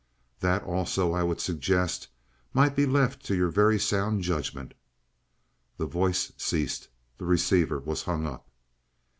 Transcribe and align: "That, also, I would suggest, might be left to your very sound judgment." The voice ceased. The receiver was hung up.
"That, 0.39 0.63
also, 0.63 1.13
I 1.13 1.21
would 1.21 1.39
suggest, 1.39 2.07
might 2.55 2.75
be 2.75 2.87
left 2.87 3.23
to 3.25 3.35
your 3.35 3.49
very 3.51 3.77
sound 3.77 4.23
judgment." 4.23 4.73
The 5.77 5.85
voice 5.85 6.31
ceased. 6.37 6.87
The 7.19 7.25
receiver 7.25 7.77
was 7.77 8.01
hung 8.01 8.25
up. 8.25 8.49